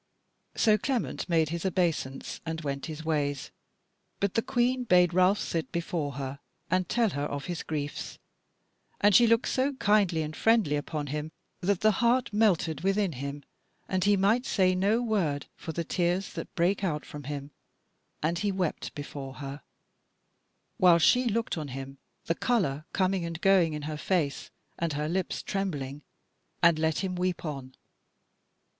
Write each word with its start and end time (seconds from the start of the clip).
So 0.55 0.79
Clement 0.79 1.29
made 1.29 1.49
his 1.49 1.63
obeisance 1.63 2.41
and 2.43 2.59
went 2.61 2.87
his 2.87 3.05
ways. 3.05 3.51
But 4.19 4.33
the 4.33 4.41
Queen 4.41 4.83
bade 4.83 5.13
Ralph 5.13 5.37
sit 5.37 5.71
before 5.71 6.13
her, 6.13 6.39
and 6.71 6.89
tell 6.89 7.09
her 7.11 7.25
of 7.25 7.45
his 7.45 7.61
griefs, 7.61 8.17
and 8.99 9.13
she 9.13 9.27
looked 9.27 9.47
so 9.47 9.73
kindly 9.73 10.23
and 10.23 10.35
friendly 10.35 10.75
upon 10.75 11.05
him 11.13 11.31
that 11.59 11.81
the 11.81 11.91
heart 12.01 12.33
melted 12.33 12.81
within 12.81 13.11
him, 13.11 13.43
and 13.87 14.03
he 14.03 14.17
might 14.17 14.43
say 14.47 14.73
no 14.73 15.03
word, 15.03 15.45
for 15.55 15.71
the 15.71 15.83
tears 15.83 16.33
that 16.33 16.55
brake 16.55 16.83
out 16.83 17.05
from 17.05 17.25
him, 17.25 17.51
and 18.23 18.39
he 18.39 18.51
wept 18.51 18.95
before 18.95 19.35
her; 19.35 19.61
while 20.77 20.97
she 20.97 21.25
looked 21.25 21.59
on 21.59 21.67
him, 21.67 21.99
the 22.25 22.33
colour 22.33 22.85
coming 22.91 23.23
and 23.23 23.39
going 23.39 23.73
in 23.73 23.83
her 23.83 23.97
face, 23.97 24.49
and 24.79 24.93
her 24.93 25.07
lips 25.07 25.43
trembling, 25.43 26.01
and 26.63 26.79
let 26.79 27.03
him 27.03 27.13
weep 27.15 27.45
on. 27.45 27.75